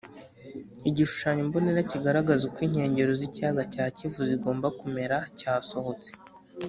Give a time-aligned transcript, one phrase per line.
[0.89, 6.11] Igishushanyombonera kigaragaza uko inkengero z’Ikiyaga cya Kivu zigomba kumera cyasohotse